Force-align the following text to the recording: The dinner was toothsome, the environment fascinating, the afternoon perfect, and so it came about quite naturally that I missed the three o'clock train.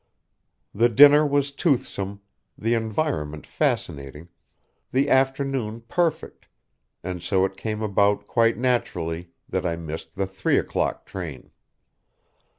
The 0.73 0.89
dinner 0.89 1.23
was 1.27 1.51
toothsome, 1.51 2.21
the 2.57 2.73
environment 2.73 3.45
fascinating, 3.45 4.29
the 4.91 5.11
afternoon 5.11 5.81
perfect, 5.81 6.47
and 7.03 7.21
so 7.21 7.45
it 7.45 7.55
came 7.55 7.83
about 7.83 8.25
quite 8.25 8.57
naturally 8.57 9.29
that 9.47 9.63
I 9.63 9.75
missed 9.75 10.15
the 10.15 10.25
three 10.25 10.57
o'clock 10.57 11.05
train. 11.05 11.51